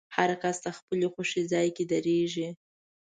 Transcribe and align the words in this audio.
هر 0.15 0.29
کس 0.41 0.57
د 0.65 0.67
خپلې 0.77 1.07
خوښې 1.13 1.41
ځای 1.51 1.67
کې 1.75 1.83
درېږي. 1.91 2.47